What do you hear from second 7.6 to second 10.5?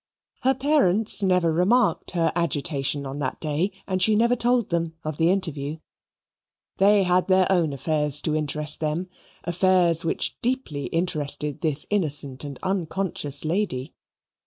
affairs to interest them, affairs which